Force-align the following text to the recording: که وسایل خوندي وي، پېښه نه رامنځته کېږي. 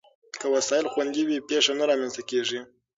که 0.39 0.45
وسایل 0.55 0.85
خوندي 0.93 1.23
وي، 1.25 1.37
پېښه 1.49 1.71
نه 1.79 1.85
رامنځته 1.89 2.21
کېږي. 2.29 2.59